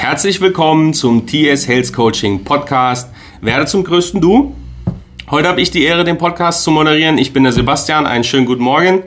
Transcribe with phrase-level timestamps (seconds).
[0.00, 3.10] Herzlich willkommen zum TS Health Coaching Podcast.
[3.42, 4.56] Werde zum größten Du.
[5.30, 7.18] Heute habe ich die Ehre, den Podcast zu moderieren.
[7.18, 8.06] Ich bin der Sebastian.
[8.06, 9.02] Einen schönen guten Morgen.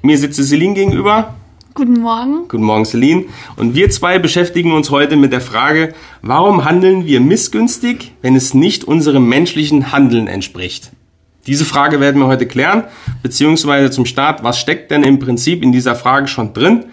[0.00, 1.34] Mir sitzt Celine gegenüber.
[1.74, 2.48] Guten Morgen.
[2.48, 3.26] Guten Morgen, Celine.
[3.56, 5.92] Und wir zwei beschäftigen uns heute mit der Frage,
[6.22, 10.92] warum handeln wir missgünstig, wenn es nicht unserem menschlichen Handeln entspricht?
[11.46, 12.84] Diese Frage werden wir heute klären,
[13.22, 16.86] beziehungsweise zum Start, was steckt denn im Prinzip in dieser Frage schon drin?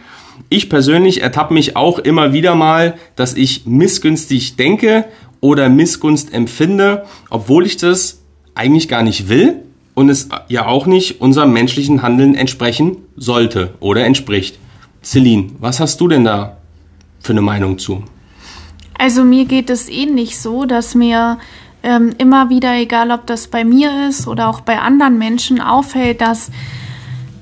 [0.53, 5.05] Ich persönlich ertappe mich auch immer wieder mal, dass ich missgünstig denke
[5.39, 8.19] oder Missgunst empfinde, obwohl ich das
[8.53, 9.61] eigentlich gar nicht will
[9.93, 14.59] und es ja auch nicht unserem menschlichen Handeln entsprechen sollte oder entspricht.
[15.01, 16.57] Celine, was hast du denn da
[17.21, 18.03] für eine Meinung zu?
[18.99, 21.37] Also mir geht es ähnlich so, dass mir
[21.81, 26.19] ähm, immer wieder, egal ob das bei mir ist oder auch bei anderen Menschen, auffällt,
[26.19, 26.51] dass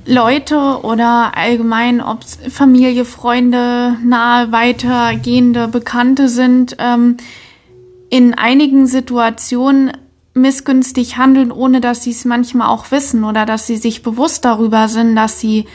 [0.06, 7.18] Leute oder allgemein, ob es Familie, Freunde, nahe, weitergehende Bekannte sind, ähm,
[8.10, 9.92] in einigen Situationen
[10.34, 14.88] missgünstig handeln, ohne dass sie es manchmal auch wissen oder dass sie sich bewusst darüber
[14.88, 15.66] sind, dass sie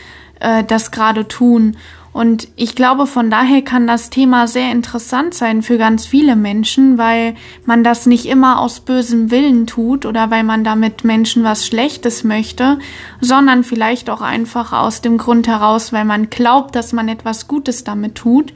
[0.41, 1.77] äh, das gerade tun.
[2.14, 6.96] Und ich glaube, von daher kann das Thema sehr interessant sein für ganz viele Menschen,
[6.96, 7.34] weil
[7.66, 12.22] man das nicht immer aus bösem Willen tut oder weil man damit Menschen was Schlechtes
[12.22, 12.78] möchte,
[13.20, 17.82] sondern vielleicht auch einfach aus dem Grund heraus, weil man glaubt, dass man etwas Gutes
[17.82, 18.54] damit tut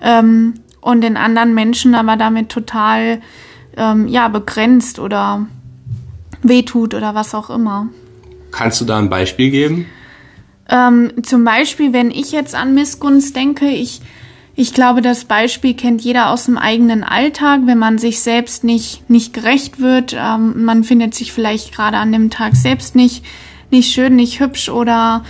[0.00, 3.20] ähm, und den anderen Menschen aber damit total
[3.76, 5.48] ähm, ja begrenzt oder
[6.44, 7.88] wehtut oder was auch immer.
[8.52, 9.86] Kannst du da ein Beispiel geben?
[10.68, 14.00] Ähm, zum Beispiel, wenn ich jetzt an Missgunst denke, ich,
[14.54, 19.08] ich glaube, das Beispiel kennt jeder aus dem eigenen Alltag, wenn man sich selbst nicht,
[19.08, 20.16] nicht gerecht wird.
[20.18, 23.24] Ähm, man findet sich vielleicht gerade an dem Tag selbst nicht,
[23.70, 25.22] nicht schön, nicht hübsch oder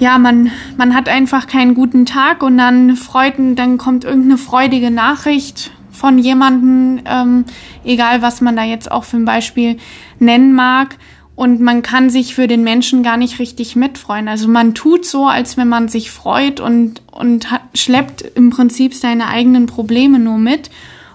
[0.00, 4.90] ja, man, man hat einfach keinen guten Tag und dann freut, dann kommt irgendeine freudige
[4.90, 7.44] Nachricht von jemandem, ähm,
[7.84, 9.76] egal was man da jetzt auch für ein Beispiel
[10.18, 10.96] nennen mag
[11.36, 14.28] und man kann sich für den Menschen gar nicht richtig mitfreuen.
[14.28, 18.94] Also man tut so, als wenn man sich freut und, und hat, schleppt im Prinzip
[18.94, 20.70] seine eigenen Probleme nur mit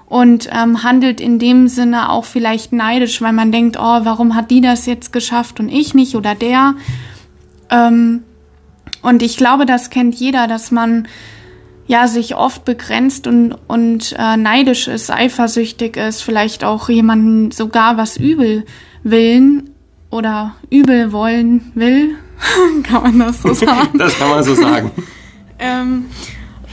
[0.07, 4.51] und ähm, handelt in dem Sinne auch vielleicht neidisch, weil man denkt, oh, warum hat
[4.51, 6.75] die das jetzt geschafft und ich nicht oder der.
[7.69, 8.23] Ähm,
[9.01, 11.07] und ich glaube, das kennt jeder, dass man
[11.87, 17.95] ja sich oft begrenzt und, und äh, neidisch ist, eifersüchtig ist, vielleicht auch jemanden sogar
[17.95, 18.65] was übel
[19.03, 19.68] willen
[20.09, 22.15] oder übel wollen will.
[22.83, 23.97] kann man das so sagen?
[23.97, 24.91] das kann man so sagen.
[25.59, 26.05] ähm,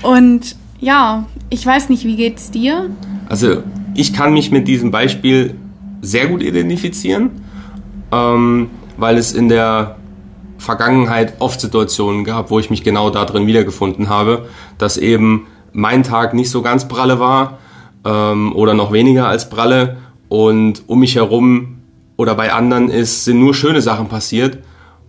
[0.02, 2.90] und ja, ich weiß nicht, wie geht's dir?
[3.28, 3.62] Also
[3.94, 5.54] ich kann mich mit diesem Beispiel
[6.02, 7.30] sehr gut identifizieren,
[8.12, 9.96] ähm, weil es in der
[10.58, 14.48] Vergangenheit oft Situationen gab, wo ich mich genau da drin wiedergefunden habe,
[14.78, 17.58] dass eben mein Tag nicht so ganz pralle war
[18.04, 19.98] ähm, oder noch weniger als pralle
[20.28, 21.75] und um mich herum
[22.16, 24.58] oder bei anderen ist, sind nur schöne Sachen passiert.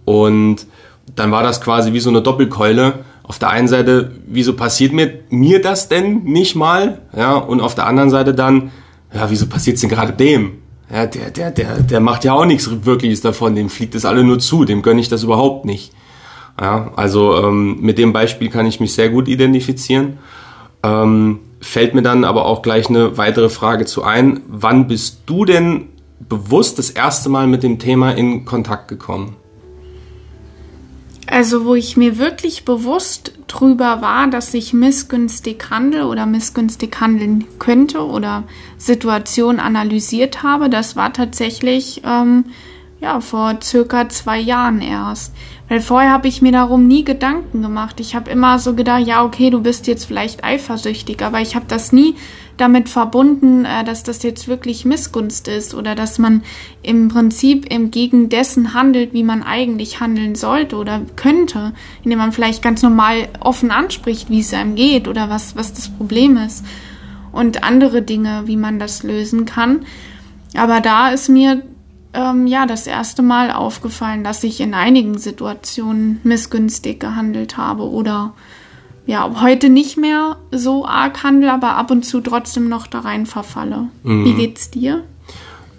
[0.06, 0.68] Und
[1.16, 3.06] dann war das quasi wie so eine Doppelkeule.
[3.24, 7.00] Auf der einen Seite, wieso passiert mir, mir das denn nicht mal?
[7.16, 8.72] Ja, und auf der anderen Seite dann,
[9.14, 10.54] ja, wieso passiert es denn gerade dem?
[10.92, 14.24] Ja, der, der, der, der macht ja auch nichts Wirkliches davon, dem fliegt das alle
[14.24, 15.92] nur zu, dem gönne ich das überhaupt nicht.
[16.60, 20.18] Ja, also ähm, mit dem Beispiel kann ich mich sehr gut identifizieren.
[20.84, 24.42] Ähm, fällt mir dann aber auch gleich eine weitere Frage zu ein.
[24.48, 29.36] Wann bist du denn bewusst das erste Mal mit dem Thema in Kontakt gekommen?
[31.30, 37.44] Also, wo ich mir wirklich bewusst drüber war, dass ich missgünstig handle oder missgünstig handeln
[37.60, 38.44] könnte oder
[38.78, 42.46] Situation analysiert habe, das war tatsächlich ähm,
[43.02, 45.34] ja vor circa zwei Jahren erst.
[45.68, 48.00] Weil vorher habe ich mir darum nie Gedanken gemacht.
[48.00, 51.66] Ich habe immer so gedacht, ja, okay, du bist jetzt vielleicht eifersüchtig, aber ich habe
[51.68, 52.16] das nie
[52.58, 56.44] damit verbunden, äh, dass das jetzt wirklich Missgunst ist oder dass man
[56.82, 61.74] im Prinzip im Gegen dessen handelt, wie man eigentlich handeln sollte oder könnte,
[62.04, 65.90] indem man vielleicht ganz normal offen anspricht, wie es einem geht oder was, was das
[65.90, 66.66] Problem ist
[67.32, 69.86] und andere Dinge, wie man das lösen kann.
[70.56, 71.64] Aber da ist mir
[72.14, 78.34] ähm, ja das erste Mal aufgefallen, dass ich in einigen Situationen missgünstig gehandelt habe oder
[79.08, 83.26] ja, heute nicht mehr so arg handle, aber ab und zu trotzdem noch da rein
[83.26, 83.88] verfalle.
[84.04, 84.26] Mhm.
[84.26, 85.04] Wie geht's dir?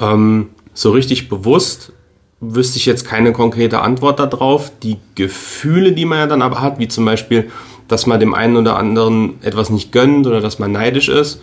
[0.01, 1.93] Ähm, so richtig bewusst
[2.41, 4.73] wüsste ich jetzt keine konkrete Antwort darauf.
[4.83, 7.51] Die Gefühle, die man ja dann aber hat, wie zum Beispiel,
[7.87, 11.43] dass man dem einen oder anderen etwas nicht gönnt oder dass man neidisch ist,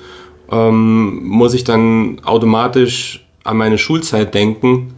[0.51, 4.95] ähm, muss ich dann automatisch an meine Schulzeit denken,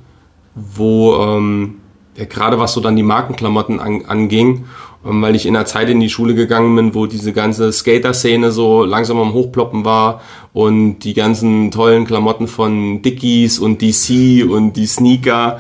[0.56, 1.75] wo ähm,
[2.16, 4.66] ja, gerade was so dann die Markenklamotten an, anging
[5.03, 8.83] weil ich in einer Zeit in die Schule gegangen bin, wo diese ganze Skater-Szene so
[8.83, 10.21] langsam am Hochploppen war
[10.53, 15.59] und die ganzen tollen Klamotten von Dickies und DC und die Sneaker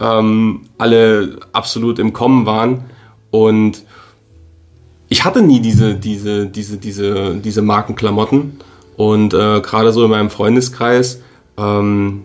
[0.00, 2.84] ähm, alle absolut im Kommen waren
[3.30, 3.84] und
[5.08, 8.58] ich hatte nie diese, diese, diese, diese, diese Markenklamotten
[8.96, 11.22] und äh, gerade so in meinem Freundeskreis,
[11.56, 12.24] ähm,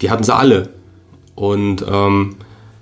[0.00, 0.70] die hatten sie alle.
[1.34, 2.36] Und ähm,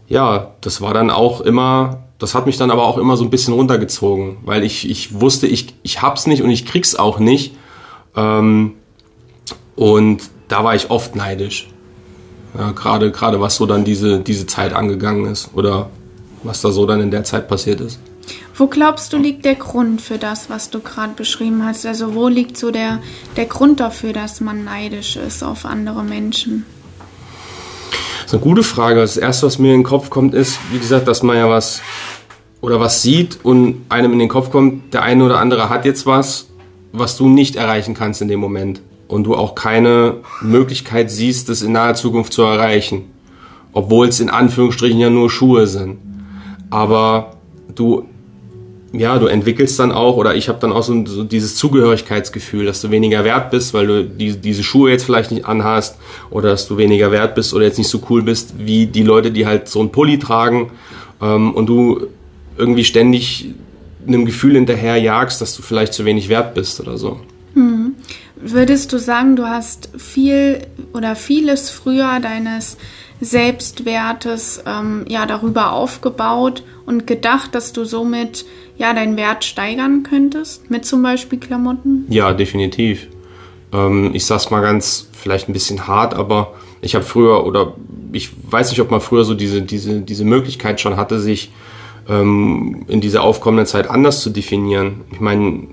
[0.09, 3.31] ja, das war dann auch immer, das hat mich dann aber auch immer so ein
[3.31, 7.57] bisschen runtergezogen, weil ich, ich wusste, ich, ich hab's nicht und ich krieg's auch nicht.
[8.15, 8.75] Ähm,
[9.75, 11.69] und da war ich oft neidisch.
[12.57, 15.89] Ja, gerade, gerade was so dann diese, diese Zeit angegangen ist oder
[16.43, 17.99] was da so dann in der Zeit passiert ist.
[18.55, 21.87] Wo glaubst du, liegt der Grund für das, was du gerade beschrieben hast?
[21.87, 22.99] Also wo liegt so der,
[23.37, 26.67] der Grund dafür, dass man neidisch ist auf andere Menschen?
[28.23, 29.01] Das ist eine gute Frage.
[29.01, 31.81] Das Erste, was mir in den Kopf kommt, ist, wie gesagt, dass man ja was
[32.61, 36.07] oder was sieht und einem in den Kopf kommt, der eine oder andere hat jetzt
[36.07, 36.49] was,
[36.93, 38.83] was du nicht erreichen kannst in dem Moment.
[39.09, 43.11] Und du auch keine Möglichkeit siehst, das in naher Zukunft zu erreichen.
[43.73, 45.99] Obwohl es in Anführungsstrichen ja nur Schuhe sind.
[46.71, 47.33] Aber
[47.75, 48.07] du
[48.93, 52.81] ja, du entwickelst dann auch, oder ich habe dann auch so, so, dieses Zugehörigkeitsgefühl, dass
[52.81, 55.97] du weniger wert bist, weil du die, diese Schuhe jetzt vielleicht nicht anhast,
[56.31, 59.31] oder dass du weniger wert bist oder jetzt nicht so cool bist wie die Leute,
[59.31, 60.73] die halt so einen Pulli tragen
[61.23, 62.09] ähm, und du
[62.57, 63.55] irgendwie ständig
[64.07, 67.21] einem Gefühl hinterher jagst, dass du vielleicht zu wenig wert bist oder so.
[67.55, 67.95] Hm.
[68.37, 70.61] Würdest du sagen, du hast viel
[70.95, 72.79] oder vieles früher deines
[73.21, 78.47] Selbstwertes ähm, ja darüber aufgebaut und gedacht, dass du somit
[78.79, 82.07] ja deinen Wert steigern könntest mit zum Beispiel Klamotten?
[82.09, 83.09] Ja, definitiv.
[83.73, 87.75] Ähm, ich sag's mal ganz vielleicht ein bisschen hart, aber ich habe früher oder
[88.13, 91.51] ich weiß nicht, ob man früher so diese diese diese Möglichkeit schon hatte, sich
[92.09, 95.03] ähm, in dieser aufkommenden Zeit anders zu definieren.
[95.13, 95.69] Ich meine,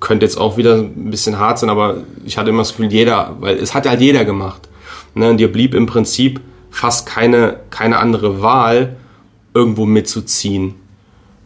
[0.00, 3.36] könnte jetzt auch wieder ein bisschen hart sein, aber ich hatte immer das Gefühl, jeder,
[3.40, 4.68] weil es hat halt jeder gemacht.
[5.14, 5.30] Ne?
[5.30, 6.40] Und dir blieb im Prinzip
[6.70, 8.96] fast keine, keine andere Wahl,
[9.54, 10.74] irgendwo mitzuziehen.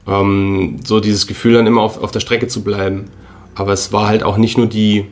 [0.06, 3.04] Ähm, so dieses Gefühl dann immer auf, auf der Strecke zu bleiben.
[3.54, 5.06] Aber es war halt auch nicht nur die,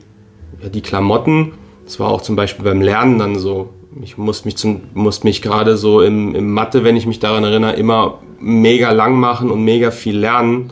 [0.62, 1.52] ja, die Klamotten,
[1.87, 3.70] es war auch zum Beispiel beim Lernen dann so.
[4.03, 7.45] Ich musste mich, zum, musste mich gerade so im, im Mathe, wenn ich mich daran
[7.45, 10.71] erinnere, immer mega lang machen und mega viel lernen.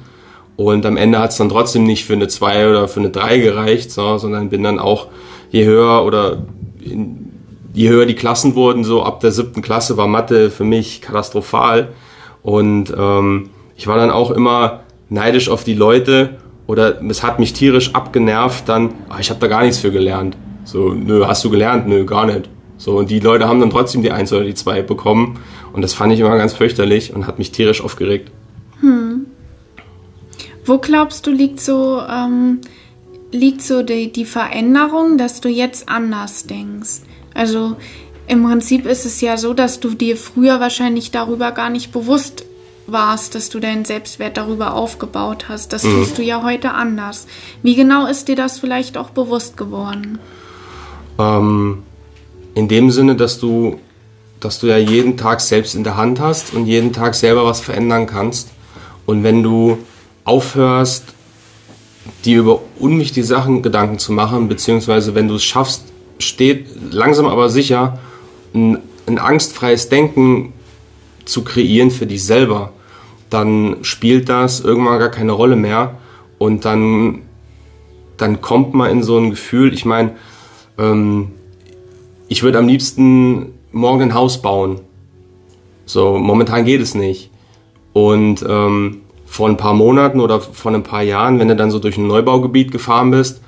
[0.56, 3.38] Und am Ende hat es dann trotzdem nicht für eine 2 oder für eine 3
[3.38, 5.08] gereicht, so, sondern bin dann auch
[5.50, 6.44] je höher oder
[6.80, 7.30] in,
[7.72, 11.88] je höher die Klassen wurden, so ab der siebten Klasse war Mathe für mich katastrophal.
[12.42, 16.36] Und ähm, ich war dann auch immer neidisch auf die Leute
[16.66, 20.36] oder es hat mich tierisch abgenervt dann, ach, ich habe da gar nichts für gelernt.
[20.64, 21.88] So, nö, hast du gelernt?
[21.88, 22.48] Nö, gar nicht.
[22.76, 25.38] So, und die Leute haben dann trotzdem die Eins oder die Zwei bekommen.
[25.72, 28.30] Und das fand ich immer ganz fürchterlich und hat mich tierisch aufgeregt.
[28.80, 29.26] Hm.
[30.64, 32.60] Wo glaubst du, liegt so, ähm,
[33.32, 37.00] liegt so die, die Veränderung, dass du jetzt anders denkst?
[37.34, 37.76] Also
[38.26, 42.44] im Prinzip ist es ja so, dass du dir früher wahrscheinlich darüber gar nicht bewusst
[42.86, 45.72] warst, dass du deinen Selbstwert darüber aufgebaut hast.
[45.72, 45.96] Das mhm.
[45.96, 47.26] tust du ja heute anders.
[47.62, 50.18] Wie genau ist dir das vielleicht auch bewusst geworden?
[51.18, 51.82] Ähm,
[52.54, 53.78] in dem Sinne, dass du,
[54.40, 57.60] dass du ja jeden Tag selbst in der Hand hast und jeden Tag selber was
[57.60, 58.50] verändern kannst.
[59.06, 59.78] Und wenn du
[60.24, 61.04] aufhörst,
[62.24, 65.84] dir über unwichtige Sachen Gedanken zu machen, beziehungsweise wenn du es schaffst,
[66.18, 67.98] steht langsam aber sicher
[68.54, 70.52] ein, ein angstfreies Denken
[71.24, 72.72] zu kreieren für dich selber,
[73.30, 75.98] dann spielt das irgendwann gar keine Rolle mehr
[76.38, 77.22] und dann,
[78.16, 80.12] dann kommt man in so ein Gefühl, ich meine,
[80.78, 81.32] ähm,
[82.28, 84.80] ich würde am liebsten morgen ein Haus bauen.
[85.86, 87.30] So, momentan geht es nicht.
[87.92, 91.78] Und ähm, vor ein paar Monaten oder vor ein paar Jahren, wenn du dann so
[91.78, 93.40] durch ein Neubaugebiet gefahren bist,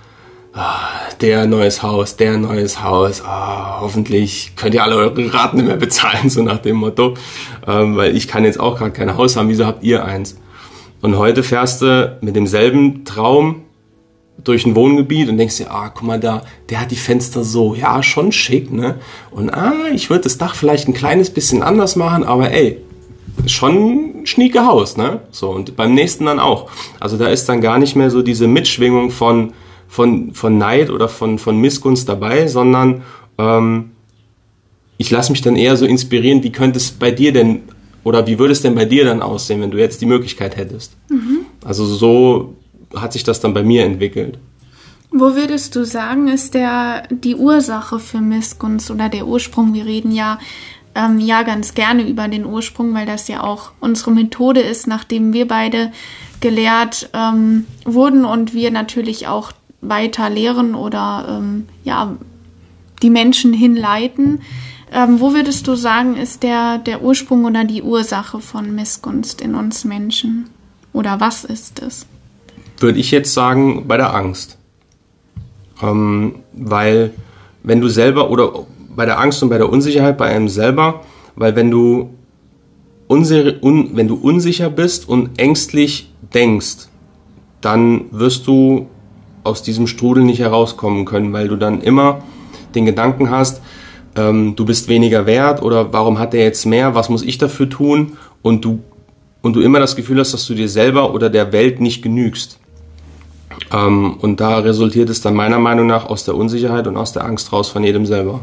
[0.53, 0.89] ah,
[1.21, 5.77] der neues Haus, der neues Haus, ah, hoffentlich könnt ihr alle eure Raten nicht mehr
[5.77, 7.15] bezahlen, so nach dem Motto,
[7.67, 10.39] ähm, weil ich kann jetzt auch gerade kein Haus haben, wieso habt ihr eins?
[11.03, 13.63] Und heute fährst du mit demselben Traum
[14.43, 17.75] durch ein Wohngebiet und denkst dir, ah, guck mal da, der hat die Fenster so,
[17.75, 18.97] ja, schon schick, ne?
[19.31, 22.79] Und ah, ich würde das Dach vielleicht ein kleines bisschen anders machen, aber ey,
[23.47, 25.21] schon ein schnieke Haus, ne?
[25.31, 26.71] So, und beim nächsten dann auch.
[27.01, 29.53] Also da ist dann gar nicht mehr so diese Mitschwingung von,
[29.89, 33.03] von, von Neid oder von, von Missgunst dabei, sondern
[33.39, 33.91] ähm,
[34.99, 37.63] ich lasse mich dann eher so inspirieren, wie könnte es bei dir denn
[38.05, 40.97] oder wie würde es denn bei dir dann aussehen, wenn du jetzt die Möglichkeit hättest?
[41.09, 41.41] Mhm.
[41.65, 42.55] Also so
[42.95, 44.39] hat sich das dann bei mir entwickelt.
[45.11, 49.73] Wo würdest du sagen, ist der die Ursache für Missgunst oder der Ursprung?
[49.73, 50.39] Wir reden ja
[50.95, 55.33] ähm, ja ganz gerne über den Ursprung, weil das ja auch unsere Methode ist, nachdem
[55.33, 55.93] wir beide
[56.41, 62.17] gelehrt ähm, wurden und wir natürlich auch weiter lehren oder ähm, ja
[63.03, 64.41] die Menschen hinleiten.
[64.93, 69.55] Ähm, wo würdest du sagen, ist der, der Ursprung oder die Ursache von Missgunst in
[69.55, 70.49] uns Menschen?
[70.93, 72.07] Oder was ist es?
[72.79, 74.59] Würde ich jetzt sagen, bei der Angst.
[75.83, 77.13] Ähm, weil
[77.63, 81.03] wenn du selber oder bei der Angst und bei der Unsicherheit bei einem selber,
[81.35, 82.11] weil wenn du,
[83.09, 86.89] unsicher, un, wenn du unsicher bist und ängstlich denkst,
[87.61, 88.89] dann wirst du
[89.45, 92.23] aus diesem Strudel nicht herauskommen können, weil du dann immer
[92.75, 93.63] den Gedanken hast,
[94.17, 97.69] ähm, du bist weniger wert oder warum hat er jetzt mehr, was muss ich dafür
[97.69, 98.81] tun und du,
[99.43, 102.59] und du immer das Gefühl hast, dass du dir selber oder der Welt nicht genügst.
[103.73, 107.25] Ähm, und da resultiert es dann meiner Meinung nach aus der Unsicherheit und aus der
[107.25, 108.41] Angst raus von jedem selber.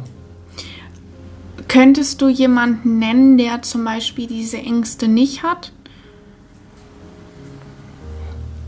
[1.68, 5.72] Könntest du jemanden nennen, der zum Beispiel diese Ängste nicht hat?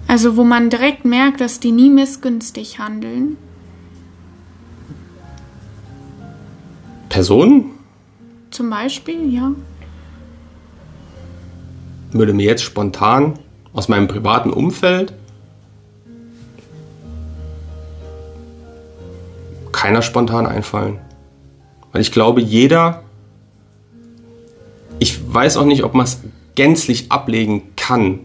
[0.08, 3.38] Also wo man direkt merkt, dass die nie missgünstig handeln?
[7.10, 7.72] Personen?
[8.52, 9.52] Zum Beispiel, ja.
[12.12, 13.40] Würde mir jetzt spontan
[13.74, 15.14] aus meinem privaten Umfeld
[19.86, 20.98] keiner spontan einfallen.
[21.92, 23.04] Weil ich glaube, jeder,
[24.98, 26.24] ich weiß auch nicht, ob man es
[26.56, 28.22] gänzlich ablegen kann,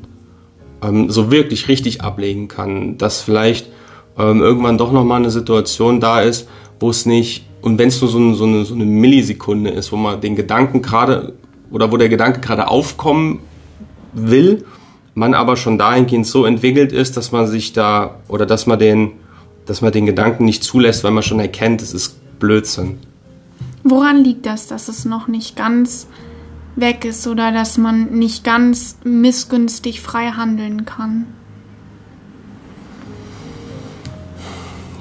[0.83, 3.69] ähm, so wirklich richtig ablegen kann, dass vielleicht
[4.17, 6.49] ähm, irgendwann doch nochmal eine Situation da ist,
[6.81, 9.93] wo es nicht, und wenn es nur so, ein, so, eine, so eine Millisekunde ist,
[9.93, 11.35] wo man den Gedanken gerade,
[11.71, 13.41] oder wo der Gedanke gerade aufkommen
[14.15, 14.65] will,
[15.13, 19.13] man aber schon dahingehend so entwickelt ist, dass man sich da, oder dass man den,
[19.71, 22.99] dass man den Gedanken nicht zulässt, weil man schon erkennt, es ist Blödsinn.
[23.85, 26.09] Woran liegt das, dass es noch nicht ganz
[26.75, 31.27] weg ist oder dass man nicht ganz missgünstig frei handeln kann?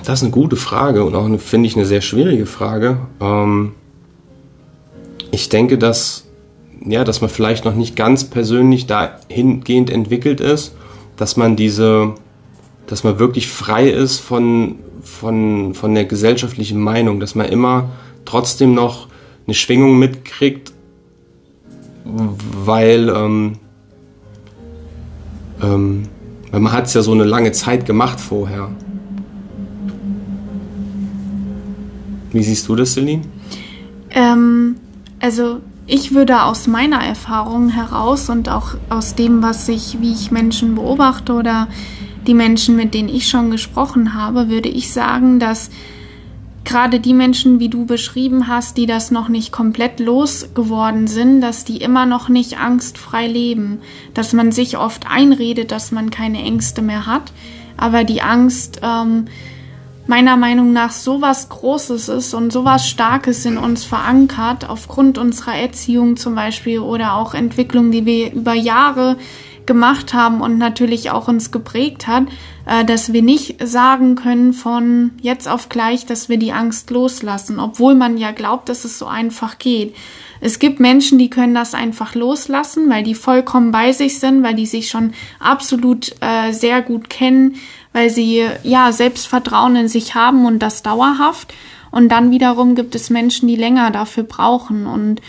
[0.04, 3.00] Das ist eine gute Frage und auch, finde ich, eine sehr schwierige Frage.
[3.20, 3.72] Ähm,
[5.32, 6.28] ich denke, dass,
[6.86, 10.76] ja, dass man vielleicht noch nicht ganz persönlich dahingehend entwickelt ist,
[11.18, 12.14] dass man diese
[12.90, 17.90] dass man wirklich frei ist von, von, von der gesellschaftlichen Meinung, dass man immer
[18.26, 19.08] trotzdem noch
[19.46, 20.74] eine Schwingung mitkriegt,
[22.04, 23.60] weil, ähm,
[25.62, 26.04] ähm,
[26.50, 28.72] weil man hat es ja so eine lange Zeit gemacht vorher.
[32.32, 33.22] Wie siehst du das, Celine?
[34.10, 34.78] Ähm,
[35.20, 40.32] also ich würde aus meiner Erfahrung heraus und auch aus dem, was ich, wie ich
[40.32, 41.68] Menschen beobachte oder
[42.30, 45.72] die Menschen, mit denen ich schon gesprochen habe, würde ich sagen, dass
[46.64, 51.66] gerade die Menschen, wie du beschrieben hast, die das noch nicht komplett losgeworden sind, dass
[51.66, 53.80] die immer noch nicht angstfrei leben,
[54.14, 57.34] dass man sich oft einredet, dass man keine Ängste mehr hat,
[57.78, 59.26] aber die Angst ähm,
[60.06, 65.18] meiner Meinung nach so was Großes ist und so was Starkes in uns verankert, aufgrund
[65.18, 69.18] unserer Erziehung zum Beispiel oder auch Entwicklung, die wir über Jahre
[69.70, 72.24] gemacht haben und natürlich auch uns geprägt hat,
[72.66, 77.60] äh, dass wir nicht sagen können von jetzt auf gleich, dass wir die Angst loslassen,
[77.60, 79.96] obwohl man ja glaubt, dass es so einfach geht.
[80.42, 84.56] Es gibt Menschen, die können das einfach loslassen, weil die vollkommen bei sich sind, weil
[84.56, 87.56] die sich schon absolut äh, sehr gut kennen,
[87.94, 91.54] weil sie ja Selbstvertrauen in sich haben und das dauerhaft.
[91.92, 94.88] Und dann wiederum gibt es Menschen, die länger dafür brauchen.
[94.88, 95.22] Und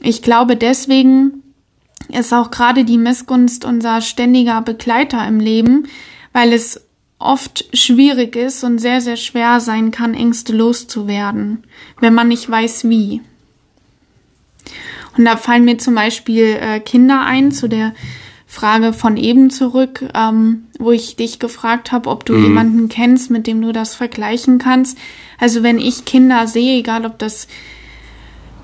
[0.00, 1.43] ich glaube deswegen,
[2.08, 5.88] ist auch gerade die Missgunst unser ständiger Begleiter im Leben,
[6.32, 6.80] weil es
[7.18, 11.64] oft schwierig ist und sehr, sehr schwer sein kann, Ängste loszuwerden,
[12.00, 13.22] wenn man nicht weiß wie.
[15.16, 17.94] Und da fallen mir zum Beispiel äh, Kinder ein, zu der
[18.46, 22.44] Frage von eben zurück, ähm, wo ich dich gefragt habe, ob du mhm.
[22.44, 24.98] jemanden kennst, mit dem du das vergleichen kannst.
[25.38, 27.48] Also wenn ich Kinder sehe, egal ob das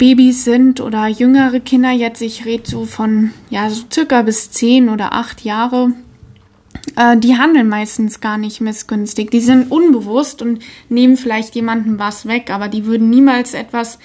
[0.00, 4.88] Babys sind oder jüngere Kinder jetzt, ich rede so von ja so circa bis zehn
[4.88, 5.92] oder acht Jahre,
[6.97, 9.30] äh, die handeln meistens gar nicht missgünstig.
[9.30, 13.99] Die sind unbewusst und nehmen vielleicht jemandem was weg, aber die würden niemals etwas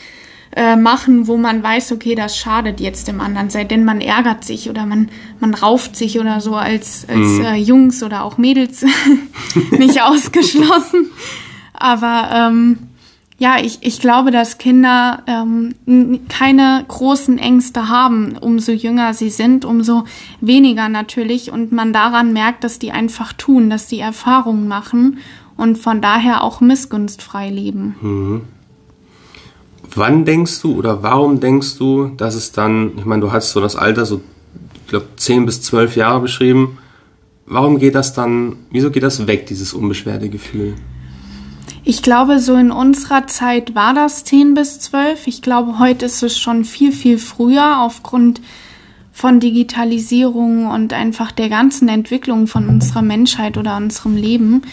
[0.54, 4.44] äh, machen, wo man weiß, okay, das schadet jetzt dem anderen, sei denn man ärgert
[4.44, 5.08] sich oder man,
[5.40, 7.46] man rauft sich oder so als, als mhm.
[7.46, 8.84] äh, Jungs oder auch Mädels
[9.72, 11.10] nicht ausgeschlossen.
[11.74, 12.80] Aber ähm,
[13.38, 15.76] ja, ich, ich glaube, dass Kinder ähm,
[16.30, 18.38] keine großen Ängste haben.
[18.40, 20.06] Umso jünger sie sind, umso
[20.40, 21.52] weniger natürlich.
[21.52, 25.18] Und man daran merkt, dass die einfach tun, dass die Erfahrungen machen
[25.58, 27.96] und von daher auch missgunstfrei leben.
[28.02, 28.42] Mhm.
[29.94, 33.62] wann denkst du oder warum denkst du, dass es dann, ich meine, du hast so
[33.62, 34.22] das Alter, so,
[34.74, 36.78] ich glaube, 10 bis 12 Jahre beschrieben.
[37.46, 40.76] Warum geht das dann, wieso geht das weg, dieses unbeschwerte Gefühl?
[41.88, 45.28] Ich glaube, so in unserer Zeit war das 10 bis 12.
[45.28, 48.42] Ich glaube, heute ist es schon viel, viel früher aufgrund
[49.12, 54.64] von Digitalisierung und einfach der ganzen Entwicklung von unserer Menschheit oder unserem Leben.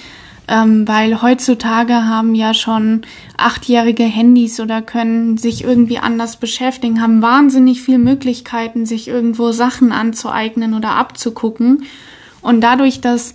[0.48, 3.02] Ähm, weil heutzutage haben ja schon
[3.36, 9.92] achtjährige Handys oder können sich irgendwie anders beschäftigen, haben wahnsinnig viele Möglichkeiten, sich irgendwo Sachen
[9.92, 11.84] anzueignen oder abzugucken.
[12.40, 13.34] Und dadurch, dass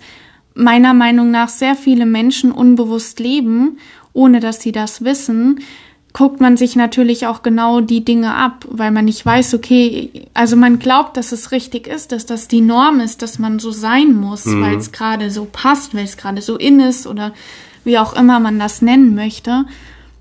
[0.58, 3.78] meiner Meinung nach sehr viele Menschen unbewusst leben,
[4.12, 5.60] ohne dass sie das wissen,
[6.12, 10.56] guckt man sich natürlich auch genau die Dinge ab, weil man nicht weiß, okay, also
[10.56, 14.14] man glaubt, dass es richtig ist, dass das die Norm ist, dass man so sein
[14.14, 14.62] muss, mhm.
[14.62, 17.32] weil es gerade so passt, weil es gerade so in ist oder
[17.84, 19.64] wie auch immer man das nennen möchte.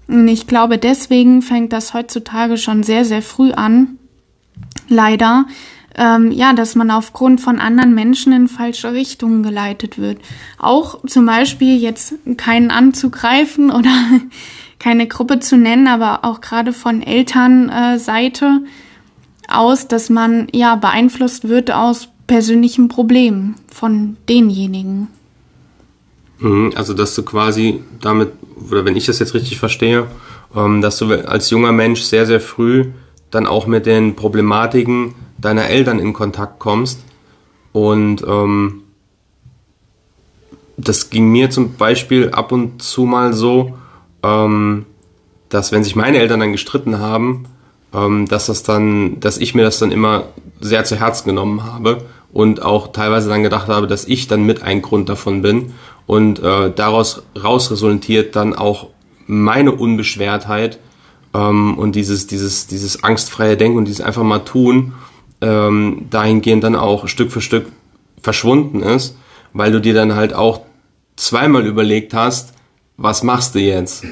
[0.07, 3.97] Und ich glaube, deswegen fängt das heutzutage schon sehr, sehr früh an,
[4.87, 5.45] leider,
[5.97, 10.19] ähm, ja, dass man aufgrund von anderen Menschen in falsche Richtungen geleitet wird.
[10.59, 13.91] Auch zum Beispiel jetzt keinen anzugreifen oder
[14.79, 18.61] keine Gruppe zu nennen, aber auch gerade von Elternseite
[19.47, 25.07] aus, dass man ja beeinflusst wird aus persönlichen Problemen von denjenigen.
[26.39, 28.33] Mhm, also dass du quasi damit,
[28.69, 30.07] oder wenn ich das jetzt richtig verstehe,
[30.55, 32.91] ähm, dass du als junger Mensch sehr, sehr früh
[33.31, 36.99] dann auch mit den Problematiken deiner Eltern in Kontakt kommst.
[37.73, 38.83] Und ähm,
[40.77, 43.77] das ging mir zum Beispiel ab und zu mal so,
[44.23, 44.85] ähm,
[45.49, 47.45] dass wenn sich meine Eltern dann gestritten haben,
[47.93, 50.25] ähm, dass das dann, dass ich mir das dann immer
[50.59, 54.61] sehr zu Herzen genommen habe und auch teilweise dann gedacht habe, dass ich dann mit
[54.61, 55.73] ein Grund davon bin
[56.05, 58.87] und äh, daraus raus resultiert dann auch
[59.25, 60.79] meine Unbeschwertheit
[61.33, 64.93] ähm, und dieses, dieses, dieses angstfreie Denken und dieses einfach mal tun,
[65.41, 67.71] ähm, dahingehend dann auch Stück für Stück
[68.21, 69.17] verschwunden ist,
[69.53, 70.61] weil du dir dann halt auch
[71.15, 72.53] zweimal überlegt hast,
[72.97, 74.05] was machst du jetzt?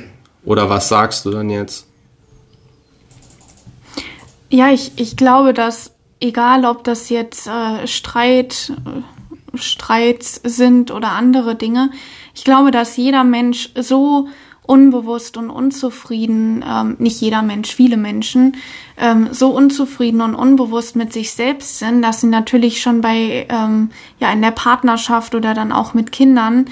[0.43, 1.87] Oder was sagst du dann jetzt?
[4.49, 11.11] Ja, ich, ich glaube, dass egal ob das jetzt äh, Streit, äh, Streits sind oder
[11.11, 11.91] andere Dinge,
[12.35, 14.27] ich glaube, dass jeder Mensch so
[14.67, 18.57] unbewusst und unzufrieden, ähm, nicht jeder Mensch, viele Menschen,
[18.97, 23.89] ähm, so unzufrieden und unbewusst mit sich selbst sind, dass sie natürlich schon bei, ähm,
[24.19, 26.65] ja, in der Partnerschaft oder dann auch mit Kindern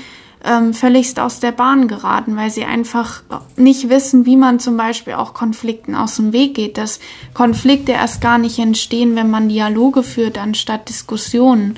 [0.44, 3.24] ähm, völligst aus der Bahn geraten, weil sie einfach
[3.56, 7.00] nicht wissen, wie man zum Beispiel auch Konflikten aus dem Weg geht, dass
[7.34, 11.76] Konflikte erst gar nicht entstehen, wenn man Dialoge führt, anstatt Diskussionen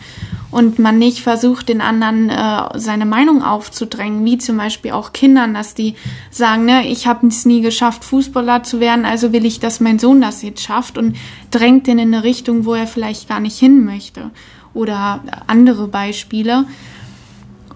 [0.49, 5.54] und man nicht versucht, den anderen äh, seine Meinung aufzudrängen, wie zum Beispiel auch Kindern,
[5.54, 5.95] dass die
[6.32, 9.99] sagen, ne, ich habe es nie geschafft, Fußballer zu werden, also will ich, dass mein
[9.99, 11.17] Sohn das jetzt schafft und
[11.51, 14.32] drängt den in eine Richtung, wo er vielleicht gar nicht hin möchte.
[14.73, 16.65] Oder andere Beispiele.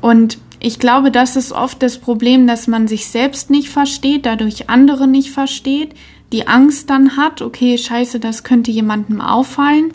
[0.01, 4.69] Und ich glaube, das ist oft das Problem, dass man sich selbst nicht versteht, dadurch
[4.69, 5.93] andere nicht versteht,
[6.31, 9.93] die Angst dann hat, okay, scheiße, das könnte jemandem auffallen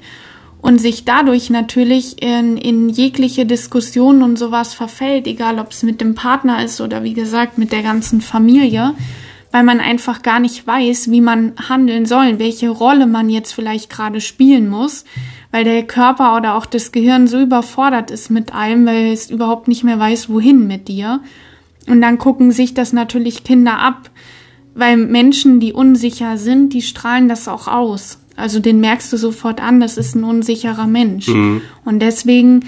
[0.60, 6.00] und sich dadurch natürlich in, in jegliche Diskussionen und sowas verfällt, egal ob es mit
[6.00, 8.94] dem Partner ist oder wie gesagt mit der ganzen Familie,
[9.54, 13.88] weil man einfach gar nicht weiß, wie man handeln soll, welche Rolle man jetzt vielleicht
[13.88, 15.04] gerade spielen muss,
[15.52, 19.68] weil der Körper oder auch das Gehirn so überfordert ist mit allem, weil es überhaupt
[19.68, 21.20] nicht mehr weiß, wohin mit dir.
[21.86, 24.10] Und dann gucken sich das natürlich Kinder ab,
[24.74, 28.18] weil Menschen, die unsicher sind, die strahlen das auch aus.
[28.34, 31.28] Also den merkst du sofort an, das ist ein unsicherer Mensch.
[31.28, 31.60] Mhm.
[31.84, 32.64] Und deswegen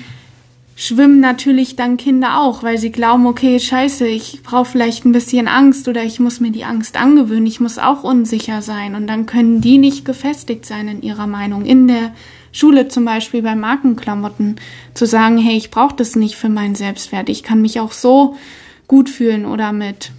[0.78, 5.48] schwimmen natürlich dann Kinder auch, weil sie glauben, okay, scheiße, ich brauche vielleicht ein bisschen
[5.48, 8.94] Angst oder ich muss mir die Angst angewöhnen, ich muss auch unsicher sein.
[8.94, 12.12] Und dann können die nicht gefestigt sein in ihrer Meinung in der
[12.52, 14.56] Schule zum Beispiel bei Markenklamotten
[14.92, 17.30] zu sagen, hey, ich brauche das nicht für meinen Selbstwert.
[17.30, 18.36] Ich kann mich auch so
[18.86, 20.12] gut fühlen oder mit,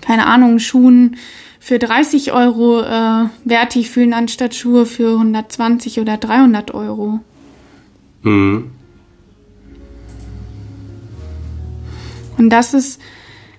[0.00, 1.16] keine Ahnung, Schuhen
[1.60, 7.20] für 30 Euro äh, wertig fühlen, anstatt Schuhe für 120 oder 300 Euro.
[8.22, 8.72] Mhm.
[12.42, 13.00] Und das ist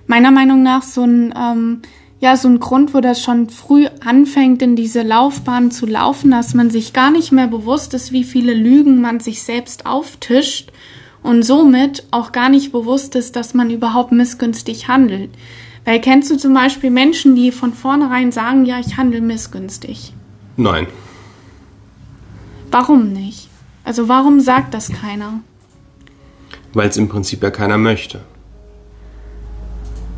[0.07, 1.81] meiner Meinung nach so ein ähm,
[2.19, 6.53] ja so ein Grund, wo das schon früh anfängt, in diese Laufbahn zu laufen, dass
[6.53, 10.71] man sich gar nicht mehr bewusst ist, wie viele Lügen man sich selbst auftischt
[11.21, 15.31] und somit auch gar nicht bewusst ist, dass man überhaupt missgünstig handelt.
[15.85, 20.13] Weil kennst du zum Beispiel Menschen, die von vornherein sagen, ja, ich handle missgünstig?
[20.57, 20.87] Nein.
[22.69, 23.49] Warum nicht?
[23.85, 25.39] Also warum sagt das keiner?
[26.73, 28.21] Weil es im Prinzip ja keiner möchte.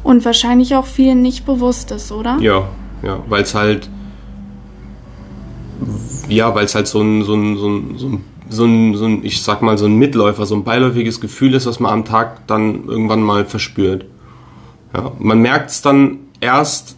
[0.05, 2.37] Und wahrscheinlich auch vielen nicht bewusst ist, oder?
[2.39, 2.69] Ja,
[3.01, 3.89] Ja, weil es halt,
[6.29, 9.05] ja, weil es halt so ein, so ein, so ein, so ein so ein, so
[9.05, 12.05] ein, ich sag mal, so ein Mitläufer, so ein beiläufiges Gefühl ist, was man am
[12.05, 14.05] Tag dann irgendwann mal verspürt.
[14.93, 16.95] Ja, man merkt es dann erst,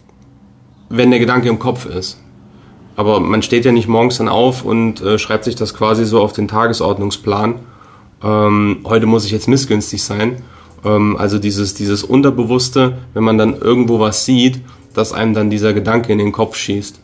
[0.90, 2.22] wenn der Gedanke im Kopf ist.
[2.96, 6.20] Aber man steht ja nicht morgens dann auf und äh, schreibt sich das quasi so
[6.20, 7.54] auf den Tagesordnungsplan.
[8.22, 10.42] Ähm, heute muss ich jetzt missgünstig sein.
[10.84, 14.60] Ähm, also dieses, dieses Unterbewusste, wenn man dann irgendwo was sieht,
[14.94, 17.00] dass einem dann dieser Gedanke in den Kopf schießt.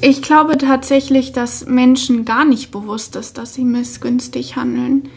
[0.00, 5.08] Ich glaube tatsächlich, dass Menschen gar nicht bewusst ist, dass sie missgünstig handeln.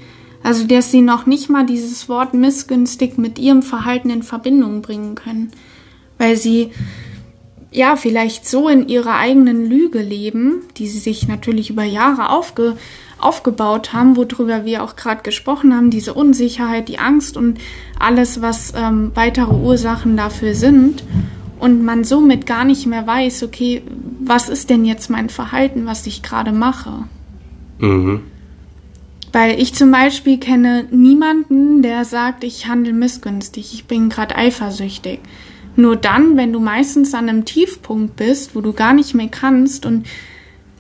[0.44, 5.14] Also, dass sie noch nicht mal dieses Wort missgünstig mit ihrem Verhalten in Verbindung bringen
[5.14, 5.52] können.
[6.18, 6.72] Weil sie,
[7.72, 12.76] ja, vielleicht so in ihrer eigenen Lüge leben, die sie sich natürlich über Jahre aufge,
[13.24, 17.60] aufgebaut haben, worüber wir auch gerade gesprochen haben, diese Unsicherheit, die Angst und
[18.00, 21.04] alles, was ähm, weitere Ursachen dafür sind.
[21.60, 23.84] Und man somit gar nicht mehr weiß, okay,
[24.20, 27.06] was ist denn jetzt mein Verhalten, was ich gerade mache?
[27.80, 28.22] Mhm.
[29.32, 35.20] Weil ich zum Beispiel kenne niemanden, der sagt, ich handle missgünstig, ich bin gerade eifersüchtig.
[35.76, 39.86] Nur dann, wenn du meistens an einem Tiefpunkt bist, wo du gar nicht mehr kannst
[39.86, 40.06] und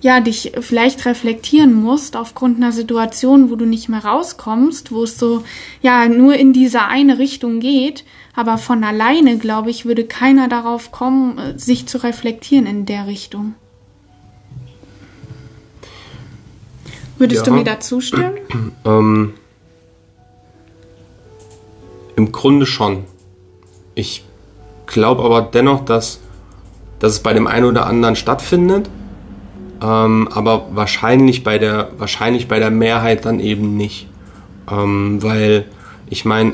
[0.01, 5.17] ja, dich vielleicht reflektieren musst aufgrund einer Situation, wo du nicht mehr rauskommst, wo es
[5.17, 5.43] so,
[5.81, 8.03] ja, nur in diese eine Richtung geht,
[8.35, 13.05] aber von alleine, glaube ich, würde keiner darauf kommen, äh, sich zu reflektieren in der
[13.05, 13.53] Richtung.
[17.17, 17.51] Würdest ja.
[17.51, 18.33] du mir da zustimmen?
[18.83, 19.35] Ähm,
[22.15, 23.03] Im Grunde schon.
[23.93, 24.25] Ich
[24.87, 26.19] glaube aber dennoch, dass,
[26.97, 28.89] dass es bei dem einen oder anderen stattfindet,
[29.81, 34.07] ähm, aber wahrscheinlich bei, der, wahrscheinlich bei der Mehrheit dann eben nicht.
[34.71, 35.65] Ähm, weil
[36.09, 36.53] ich meine,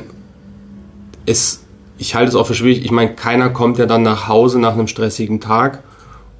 [1.26, 1.64] es
[1.98, 2.84] ich halte es auch für schwierig.
[2.84, 5.82] Ich meine, keiner kommt ja dann nach Hause nach einem stressigen Tag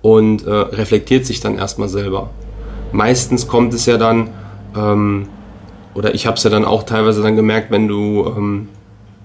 [0.00, 2.30] und äh, reflektiert sich dann erstmal selber.
[2.92, 4.30] Meistens kommt es ja dann,
[4.76, 5.28] ähm,
[5.94, 8.68] oder ich habe es ja dann auch teilweise dann gemerkt, wenn du, ähm,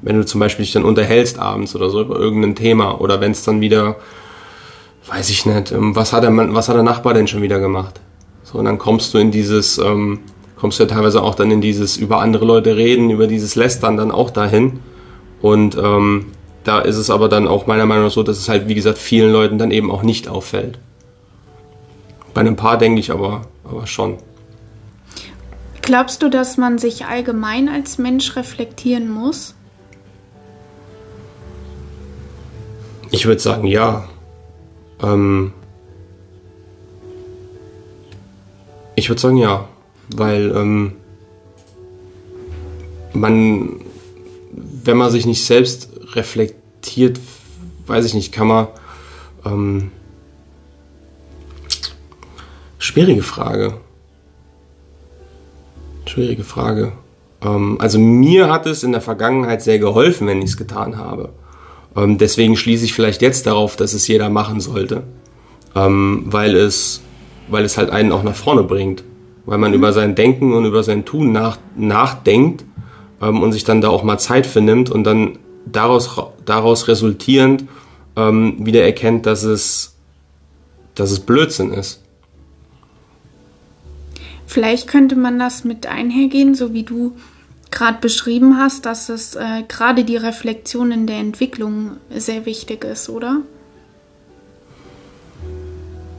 [0.01, 3.31] wenn du zum Beispiel dich dann unterhältst abends oder so über irgendein Thema oder wenn
[3.31, 3.95] es dann wieder,
[5.07, 7.99] weiß ich nicht, ähm, was hat der was hat der Nachbar denn schon wieder gemacht?
[8.43, 10.19] So, und dann kommst du in dieses, ähm,
[10.57, 13.97] kommst du ja teilweise auch dann in dieses über andere Leute reden, über dieses Lästern
[13.97, 14.79] dann auch dahin
[15.41, 16.27] und ähm,
[16.63, 18.97] da ist es aber dann auch meiner Meinung nach so, dass es halt, wie gesagt,
[18.97, 20.79] vielen Leuten dann eben auch nicht auffällt.
[22.33, 24.17] Bei einem Paar denke ich aber, aber schon.
[25.81, 29.53] Glaubst du, dass man sich allgemein als Mensch reflektieren muss?
[33.11, 34.07] Ich würde sagen, ja.
[35.03, 35.53] Ähm
[38.95, 39.67] ich würde sagen, ja.
[40.09, 40.93] Weil ähm,
[43.13, 43.83] man
[44.83, 47.19] wenn man sich nicht selbst reflektiert,
[47.87, 48.67] weiß ich nicht, kann man.
[49.45, 49.91] Ähm,
[52.77, 53.75] schwierige Frage.
[56.05, 56.93] Schwierige Frage.
[57.41, 61.29] Ähm, also mir hat es in der Vergangenheit sehr geholfen, wenn ich es getan habe.
[61.95, 65.03] Ähm, deswegen schließe ich vielleicht jetzt darauf, dass es jeder machen sollte.
[65.75, 67.01] Ähm, weil, es,
[67.47, 69.03] weil es halt einen auch nach vorne bringt.
[69.45, 69.77] Weil man mhm.
[69.77, 72.63] über sein Denken und über sein Tun nach, nachdenkt
[73.21, 77.65] ähm, und sich dann da auch mal Zeit für nimmt und dann daraus, daraus resultierend
[78.15, 79.95] ähm, wieder erkennt, dass es,
[80.95, 82.01] dass es Blödsinn ist.
[84.45, 87.13] Vielleicht könnte man das mit einhergehen, so wie du
[87.73, 93.09] gerade beschrieben hast, dass es äh, gerade die Reflexion in der Entwicklung sehr wichtig ist,
[93.09, 93.41] oder?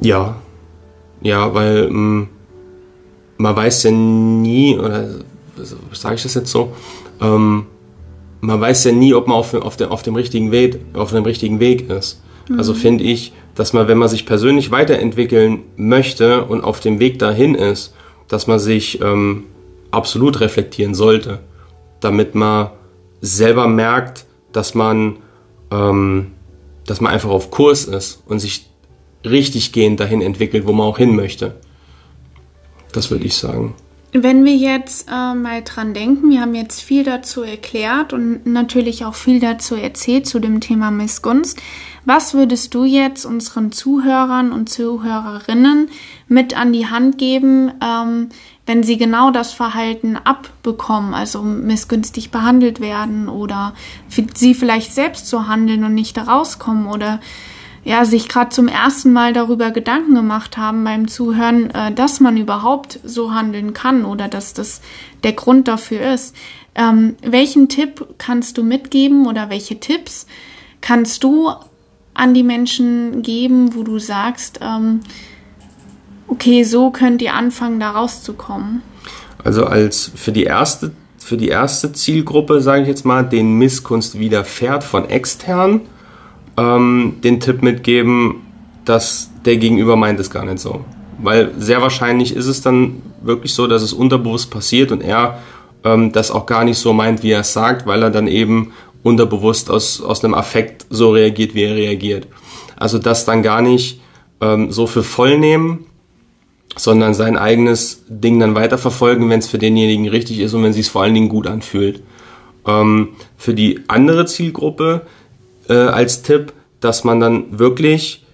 [0.01, 0.37] Ja,
[1.23, 2.29] ja, weil ähm,
[3.39, 5.09] man weiß ja nie, oder
[5.93, 6.73] sage ich das jetzt so,
[7.21, 7.67] ähm,
[8.41, 11.25] man weiß ja nie, ob man auf, auf, dem, auf, dem, richtigen Weg, auf dem
[11.25, 12.21] richtigen Weg ist.
[12.49, 12.59] Mhm.
[12.59, 17.19] Also finde ich, dass man, wenn man sich persönlich weiterentwickeln möchte und auf dem Weg
[17.19, 17.95] dahin ist,
[18.29, 19.45] dass man sich ähm,
[19.95, 21.41] absolut reflektieren sollte,
[22.01, 22.71] damit man
[23.21, 25.17] selber merkt, dass man,
[25.71, 26.33] ähm,
[26.87, 28.69] dass man einfach auf Kurs ist und sich
[29.25, 31.55] richtig gehend dahin entwickelt, wo man auch hin möchte.
[32.93, 33.75] Das würde ich sagen.
[34.17, 39.05] Wenn wir jetzt äh, mal dran denken, wir haben jetzt viel dazu erklärt und natürlich
[39.05, 41.61] auch viel dazu erzählt zu dem Thema Missgunst.
[42.05, 45.89] Was würdest du jetzt unseren Zuhörern und Zuhörerinnen
[46.29, 48.29] mit an die Hand geben, ähm,
[48.67, 53.75] wenn sie genau das Verhalten abbekommen, also missgünstig behandelt werden oder
[54.35, 57.21] sie vielleicht selbst so handeln und nicht da rauskommen oder
[57.85, 62.39] ja, sich gerade zum ersten Mal darüber Gedanken gemacht haben beim Zuhören, äh, dass man
[62.39, 64.81] überhaupt so handeln kann oder dass das
[65.23, 66.35] der Grund dafür ist.
[66.75, 70.27] Ähm, welchen Tipp kannst du mitgeben oder welche Tipps
[70.81, 71.51] kannst du
[72.15, 75.01] an die Menschen geben, wo du sagst, ähm,
[76.27, 78.83] okay, so könnt ihr anfangen, da rauszukommen?
[79.43, 84.19] Also als für die erste, für die erste Zielgruppe, sage ich jetzt mal, den Misskunst
[84.19, 85.83] widerfährt von extern,
[86.57, 88.43] ähm, den Tipp mitgeben,
[88.85, 90.85] dass der Gegenüber meint es gar nicht so.
[91.19, 95.39] Weil sehr wahrscheinlich ist es dann wirklich so, dass es unterbewusst passiert und er
[95.85, 98.73] ähm, das auch gar nicht so meint, wie er es sagt, weil er dann eben
[99.03, 102.27] unterbewusst aus, aus einem Affekt so reagiert, wie er reagiert.
[102.77, 104.01] Also das dann gar nicht
[104.41, 105.87] ähm, so für voll nehmen,
[106.77, 110.89] sondern sein eigenes Ding dann weiterverfolgen, wenn es für denjenigen richtig ist und wenn sich
[110.89, 112.03] vor allen Dingen gut anfühlt.
[112.67, 115.03] Ähm, für die andere Zielgruppe
[115.69, 118.25] äh, als Tipp, dass man dann wirklich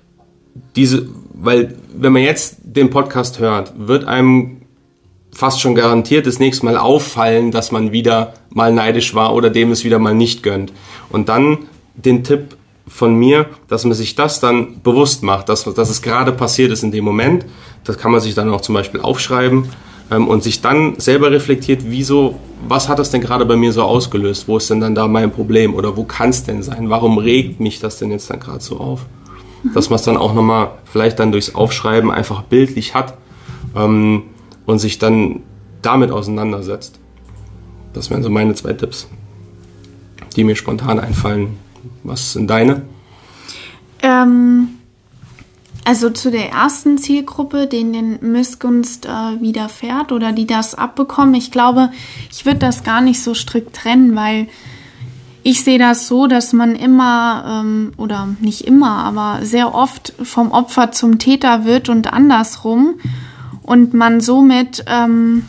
[0.77, 4.63] diese, weil wenn man jetzt den Podcast hört, wird einem
[5.33, 9.71] fast schon garantiert das nächste Mal auffallen, dass man wieder mal neidisch war oder dem
[9.71, 10.73] es wieder mal nicht gönnt.
[11.11, 11.59] Und dann
[11.95, 12.57] den Tipp
[12.91, 16.83] von mir, dass man sich das dann bewusst macht, dass, dass es gerade passiert ist
[16.83, 17.47] in dem Moment.
[17.85, 19.69] Das kann man sich dann auch zum Beispiel aufschreiben
[20.11, 22.35] ähm, und sich dann selber reflektiert, wieso,
[22.69, 24.49] was hat das denn gerade bei mir so ausgelöst?
[24.49, 26.91] Wo ist denn dann da mein Problem oder wo kann es denn sein?
[26.91, 29.07] Warum regt mich das denn jetzt dann gerade so auf?
[29.73, 33.17] Dass man es dann auch nochmal vielleicht dann durchs Aufschreiben einfach bildlich hat
[33.77, 34.25] ähm,
[34.67, 35.41] und sich dann
[35.81, 36.99] damit auseinandersetzt.
[37.93, 39.09] Das wären so meine zwei Tipps,
[40.37, 41.57] die mir spontan einfallen.
[42.03, 42.83] Was sind deine?
[44.03, 44.81] Ähm,
[45.85, 51.91] also zu der ersten Zielgruppe, denen Missgunst äh, widerfährt oder die das abbekommen, ich glaube,
[52.31, 54.49] ich würde das gar nicht so strikt trennen, weil
[55.43, 60.53] ich sehe das so, dass man immer ähm, oder nicht immer, aber sehr oft vom
[60.53, 63.01] Opfer zum Täter wird und andersrum
[63.63, 65.45] und man somit ähm,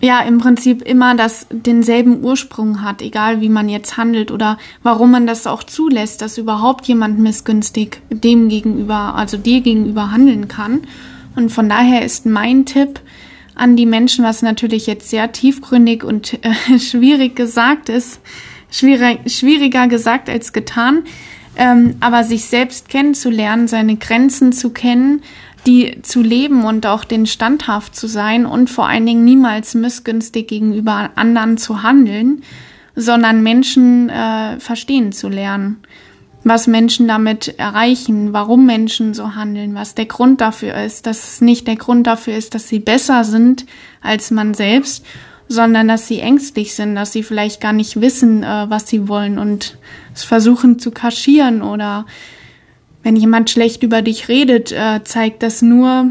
[0.00, 5.10] ja im Prinzip immer das denselben Ursprung hat, egal wie man jetzt handelt oder warum
[5.10, 10.82] man das auch zulässt, dass überhaupt jemand missgünstig dem gegenüber, also dir gegenüber handeln kann.
[11.34, 13.00] Und von daher ist mein Tipp
[13.54, 18.20] an die Menschen, was natürlich jetzt sehr tiefgründig und äh, schwierig gesagt ist,
[18.70, 21.04] schwierig, schwieriger gesagt als getan,
[21.56, 25.22] ähm, aber sich selbst kennenzulernen, seine Grenzen zu kennen
[25.66, 30.46] die zu leben und auch den standhaft zu sein und vor allen Dingen niemals missgünstig
[30.48, 32.42] gegenüber anderen zu handeln,
[32.94, 35.78] sondern Menschen äh, verstehen zu lernen,
[36.44, 41.40] was Menschen damit erreichen, warum Menschen so handeln, was der Grund dafür ist, dass es
[41.40, 43.66] nicht der Grund dafür ist, dass sie besser sind
[44.00, 45.04] als man selbst,
[45.48, 49.38] sondern dass sie ängstlich sind, dass sie vielleicht gar nicht wissen, äh, was sie wollen
[49.38, 49.76] und
[50.14, 52.06] es versuchen zu kaschieren oder
[53.06, 56.10] wenn jemand schlecht über dich redet, äh, zeigt das nur,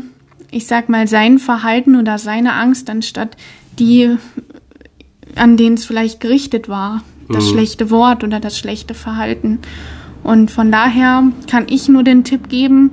[0.49, 3.35] ich sag mal, sein Verhalten oder seine Angst, anstatt
[3.77, 4.15] die,
[5.35, 7.03] an denen es vielleicht gerichtet war.
[7.27, 7.49] Das mhm.
[7.49, 9.59] schlechte Wort oder das schlechte Verhalten.
[10.23, 12.91] Und von daher kann ich nur den Tipp geben,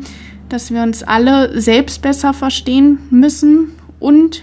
[0.49, 3.69] dass wir uns alle selbst besser verstehen müssen
[4.01, 4.43] und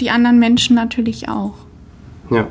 [0.00, 1.54] die anderen Menschen natürlich auch.
[2.32, 2.48] Ja.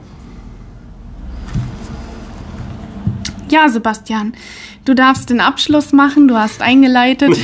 [3.49, 4.31] Ja, Sebastian.
[4.87, 7.37] Du darfst den Abschluss machen, du hast eingeleitet.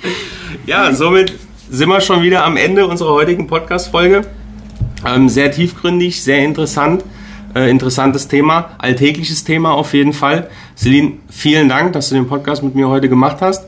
[0.66, 1.34] ja, somit
[1.68, 4.22] sind wir schon wieder am Ende unserer heutigen Podcast-Folge.
[5.06, 7.04] Ähm, sehr tiefgründig, sehr interessant.
[7.54, 10.48] Äh, interessantes Thema, alltägliches Thema auf jeden Fall.
[10.78, 13.66] Celine, vielen Dank, dass du den Podcast mit mir heute gemacht hast.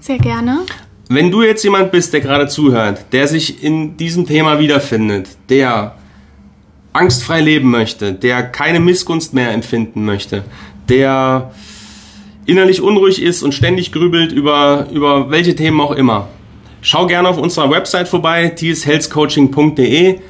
[0.00, 0.66] Sehr gerne.
[1.08, 5.94] Wenn du jetzt jemand bist, der gerade zuhört, der sich in diesem Thema wiederfindet, der
[6.92, 10.44] angstfrei leben möchte, der keine Missgunst mehr empfinden möchte,
[10.90, 11.50] der
[12.46, 16.28] innerlich unruhig ist und ständig grübelt über, über welche Themen auch immer.
[16.80, 20.20] Schau gerne auf unserer Website vorbei, tshealthcoaching.de.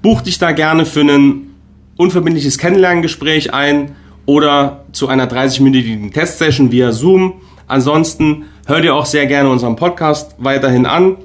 [0.00, 1.54] Buch dich da gerne für ein
[1.96, 7.40] unverbindliches Kennenlerngespräch ein oder zu einer 30-minütigen Testsession via Zoom.
[7.66, 11.16] Ansonsten hör dir auch sehr gerne unseren Podcast weiterhin an.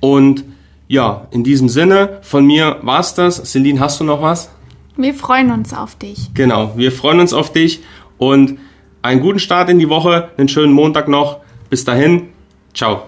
[0.00, 0.44] Und
[0.88, 3.36] ja, in diesem Sinne, von mir war's das.
[3.52, 4.50] Celine, hast du noch was?
[4.96, 6.34] Wir freuen uns auf dich.
[6.34, 7.80] Genau, wir freuen uns auf dich
[8.16, 8.58] und
[9.02, 11.40] einen guten Start in die Woche, einen schönen Montag noch.
[11.70, 12.28] Bis dahin,
[12.74, 13.02] ciao.